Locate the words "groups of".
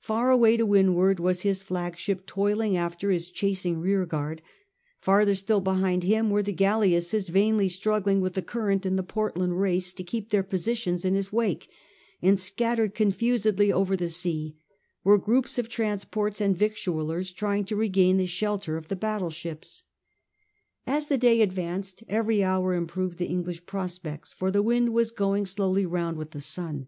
15.18-15.68